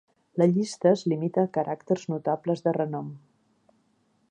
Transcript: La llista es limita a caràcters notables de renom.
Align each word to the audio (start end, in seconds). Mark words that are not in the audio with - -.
La 0.41 0.45
llista 0.53 0.89
es 0.91 1.03
limita 1.13 1.43
a 1.43 1.51
caràcters 1.59 2.07
notables 2.15 2.65
de 2.69 2.75
renom. 2.81 3.15